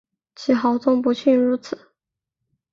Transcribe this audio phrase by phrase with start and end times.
[0.35, 1.77] 其豪纵不逊如此。